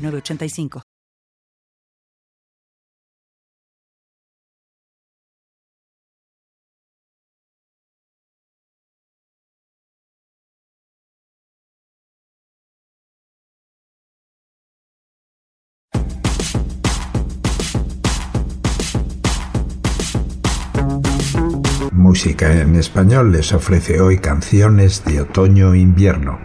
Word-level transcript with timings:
985. 0.00 0.82
Música 21.92 22.60
en 22.60 22.74
español 22.76 23.30
les 23.30 23.52
ofrece 23.52 24.00
hoy 24.00 24.18
canciones 24.18 25.04
de 25.04 25.20
otoño-invierno. 25.20 26.40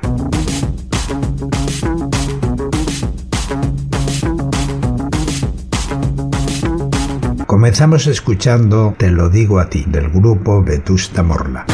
Comenzamos 7.65 8.05
escuchando 8.05 8.93
Te 8.95 9.09
lo 9.09 9.27
digo 9.27 9.59
a 9.59 9.67
ti, 9.71 9.85
del 9.87 10.11
grupo 10.11 10.61
Vetusta 10.63 11.23
Morla. 11.23 11.65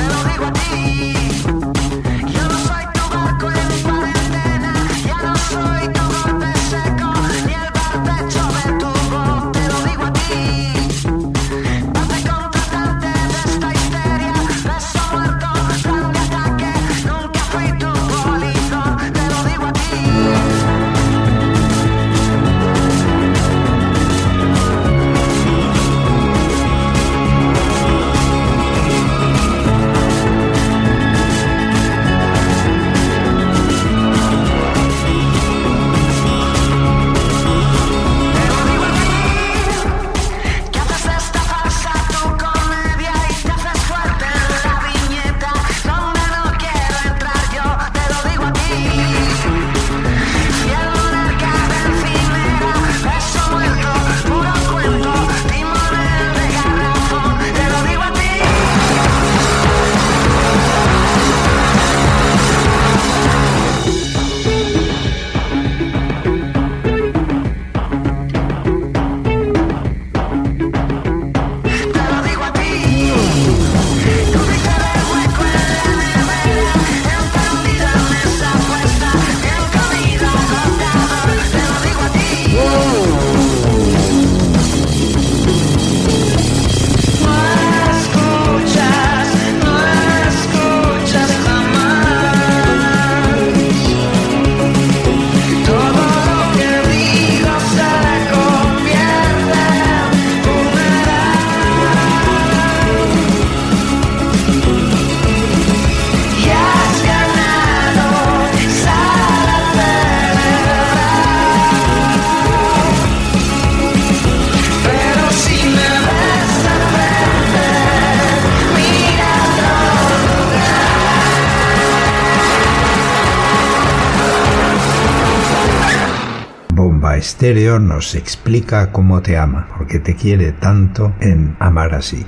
Estéreo 127.18 127.80
nos 127.80 128.16
explica 128.16 128.92
cómo 128.92 129.22
te 129.22 129.38
ama, 129.38 129.68
porque 129.78 130.00
te 130.00 130.16
quiere 130.16 130.52
tanto 130.52 131.14
en 131.20 131.56
Amar 131.60 131.94
así. 131.96 132.26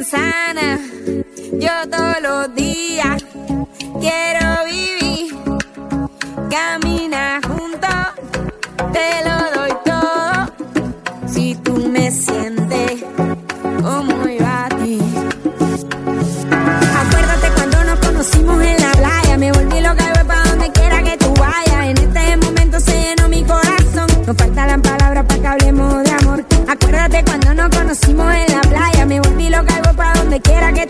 Manzana. 0.00 0.78
Yo 1.52 1.70
todos 1.90 2.22
los 2.22 2.54
días 2.54 3.22
quiero 4.00 4.64
vivir. 4.64 5.36
Camina 6.48 7.40
junto, 7.46 7.88
te 8.94 9.08
lo 9.26 9.60
doy 9.60 9.72
todo. 9.84 11.26
Si 11.26 11.54
tú 11.56 11.74
me 11.88 12.10
sientes 12.10 13.04
como 13.82 14.28
iba 14.28 14.64
a 14.64 14.68
ti. 14.68 14.98
Acuérdate 17.02 17.48
cuando 17.54 17.84
nos 17.84 17.98
conocimos 17.98 18.62
en 18.62 18.80
la 18.80 18.92
playa. 18.92 19.36
Me 19.36 19.52
volví 19.52 19.80
loca 19.80 20.04
y 20.04 20.18
voy 20.18 20.26
pa' 20.26 20.48
donde 20.48 20.72
quiera 20.72 21.02
que 21.02 21.16
tú 21.18 21.34
vayas. 21.34 21.86
En 21.90 21.98
este 21.98 22.36
momento 22.38 22.80
se 22.80 22.92
llenó 22.92 23.28
mi 23.28 23.44
corazón. 23.44 24.08
Nos 24.26 24.36
faltan 24.36 24.80
palabras 24.80 25.24
para 25.26 25.40
que 25.40 25.46
hablemos 25.46 26.04
de 26.04 26.10
amor. 26.10 26.44
Acuérdate 26.68 27.22
cuando 27.24 27.54
nos 27.54 27.68
conocimos 27.76 28.34
en 28.34 28.46
la 28.46 28.49
quiera 30.40 30.72
que 30.72 30.89